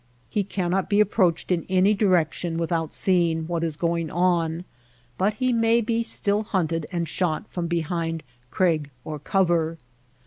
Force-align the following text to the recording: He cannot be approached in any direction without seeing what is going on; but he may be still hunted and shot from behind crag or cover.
He 0.31 0.43
cannot 0.43 0.89
be 0.89 0.99
approached 0.99 1.51
in 1.51 1.63
any 1.69 1.93
direction 1.93 2.57
without 2.57 2.91
seeing 2.91 3.45
what 3.45 3.63
is 3.63 3.77
going 3.77 4.09
on; 4.09 4.65
but 5.15 5.35
he 5.35 5.53
may 5.53 5.79
be 5.79 6.01
still 6.01 6.41
hunted 6.41 6.87
and 6.91 7.07
shot 7.07 7.47
from 7.47 7.67
behind 7.67 8.23
crag 8.49 8.89
or 9.05 9.19
cover. 9.19 9.77